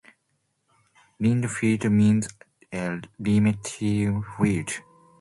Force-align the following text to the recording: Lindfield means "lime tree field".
Lindfield 1.21 1.91
means 1.91 2.27
"lime 2.73 3.53
tree 3.63 4.11
field". 4.35 4.71